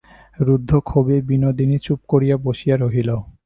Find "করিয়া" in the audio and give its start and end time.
2.11-2.35